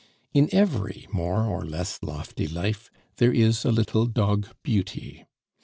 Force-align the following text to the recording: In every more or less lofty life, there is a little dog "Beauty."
In 0.33 0.49
every 0.51 1.07
more 1.13 1.45
or 1.45 1.63
less 1.63 1.99
lofty 2.01 2.47
life, 2.47 2.89
there 3.17 3.31
is 3.31 3.63
a 3.63 3.71
little 3.71 4.07
dog 4.07 4.47
"Beauty." 4.63 5.25